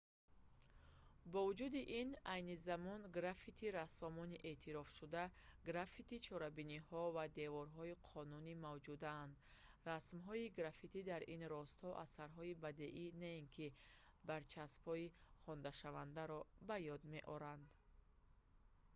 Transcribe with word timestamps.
бо 1.31 1.39
вуҷуди 1.47 1.81
ин 2.01 2.09
айни 2.35 2.55
замон 2.67 3.01
граффити-рассомони 3.17 4.41
эътирофшуда 4.49 5.23
граффити-чорабиниҳо 5.69 7.01
ва 7.15 7.25
деворҳои 7.39 7.99
қонунӣ 8.09 8.53
мавҷуданд 8.65 9.33
расмҳои 9.89 10.53
граффити 10.59 10.99
дар 11.11 11.21
ин 11.35 11.41
росто 11.53 11.87
асарҳои 12.05 12.59
бадеӣ 12.63 13.05
на 13.21 13.29
ин 13.39 13.45
ки 13.55 13.67
барчаспҳои 14.29 15.05
хонданашавандаро 15.43 16.39
ба 16.67 16.75
ёд 16.95 17.01
меоранд 17.13 17.65